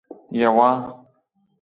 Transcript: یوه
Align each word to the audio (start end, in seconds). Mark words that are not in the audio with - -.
یوه 0.41 0.71